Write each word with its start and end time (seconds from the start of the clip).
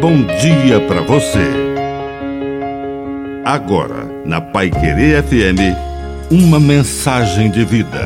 bom 0.00 0.24
dia 0.24 0.80
para 0.88 1.02
você. 1.02 1.46
Agora, 3.44 4.06
na 4.24 4.40
Pai 4.40 4.70
Querer 4.70 5.22
FM, 5.22 5.76
uma 6.30 6.58
mensagem 6.58 7.50
de 7.50 7.66
vida. 7.66 8.04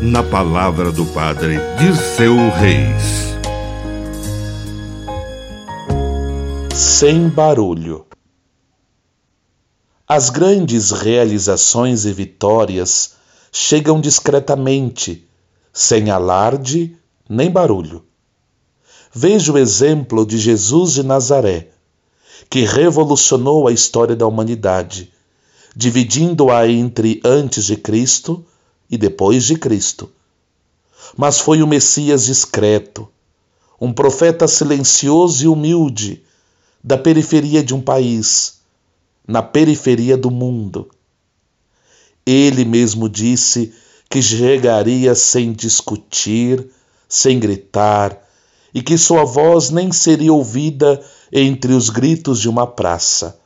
Na 0.00 0.22
palavra 0.22 0.92
do 0.92 1.04
Padre 1.06 1.58
Dirceu 1.80 2.36
Reis. 2.50 3.34
Sem 6.72 7.28
barulho. 7.28 8.06
As 10.06 10.30
grandes 10.30 10.92
realizações 10.92 12.04
e 12.04 12.12
vitórias 12.12 13.16
chegam 13.50 14.00
discretamente, 14.00 15.26
sem 15.72 16.08
alarde 16.08 16.96
nem 17.28 17.50
barulho. 17.50 18.04
Veja 19.18 19.50
o 19.50 19.56
exemplo 19.56 20.26
de 20.26 20.36
Jesus 20.36 20.92
de 20.92 21.02
Nazaré, 21.02 21.68
que 22.50 22.66
revolucionou 22.66 23.66
a 23.66 23.72
história 23.72 24.14
da 24.14 24.26
humanidade, 24.26 25.10
dividindo-a 25.74 26.68
entre 26.68 27.22
antes 27.24 27.64
de 27.64 27.76
Cristo 27.76 28.44
e 28.90 28.98
depois 28.98 29.44
de 29.44 29.56
Cristo. 29.56 30.10
Mas 31.16 31.40
foi 31.40 31.62
o 31.62 31.66
Messias 31.66 32.26
discreto, 32.26 33.08
um 33.80 33.90
profeta 33.90 34.46
silencioso 34.46 35.44
e 35.44 35.48
humilde, 35.48 36.22
da 36.84 36.98
periferia 36.98 37.62
de 37.62 37.74
um 37.74 37.80
país, 37.80 38.58
na 39.26 39.40
periferia 39.40 40.18
do 40.18 40.30
mundo. 40.30 40.90
Ele 42.26 42.66
mesmo 42.66 43.08
disse 43.08 43.72
que 44.10 44.20
chegaria 44.20 45.14
sem 45.14 45.54
discutir, 45.54 46.68
sem 47.08 47.40
gritar, 47.40 48.25
e 48.76 48.82
que 48.82 48.98
sua 48.98 49.24
voz 49.24 49.70
nem 49.70 49.90
seria 49.90 50.34
ouvida 50.34 51.02
entre 51.32 51.72
os 51.72 51.88
gritos 51.88 52.38
de 52.38 52.46
uma 52.46 52.66
praça. 52.66 53.40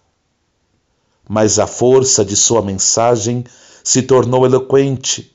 Mas 1.29 1.61
a 1.61 1.69
força 1.69 2.25
de 2.25 2.35
sua 2.35 2.61
mensagem 2.61 3.45
se 3.85 4.03
tornou 4.03 4.45
eloquente 4.45 5.33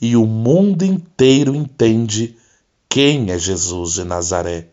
e 0.00 0.16
o 0.16 0.24
mundo 0.24 0.86
inteiro 0.86 1.54
entende 1.54 2.34
quem 2.88 3.30
é 3.30 3.38
Jesus 3.38 3.92
de 3.92 4.04
Nazaré. 4.04 4.68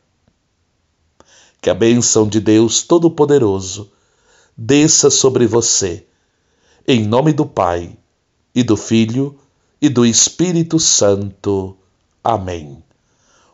Que 1.61 1.69
a 1.69 1.73
bênção 1.73 2.25
de 2.25 2.39
Deus 2.39 2.83
Todo-Poderoso 2.83 3.91
desça 4.55 5.09
sobre 5.09 5.45
você, 5.45 6.05
em 6.87 7.05
nome 7.05 7.33
do 7.33 7.45
Pai, 7.45 7.97
e 8.55 8.63
do 8.63 8.77
Filho, 8.77 9.37
e 9.81 9.89
do 9.89 10.05
Espírito 10.05 10.79
Santo. 10.79 11.75
Amém. 12.23 12.81